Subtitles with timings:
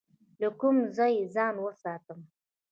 [0.41, 2.19] له کوم ځای ځان وساتم؟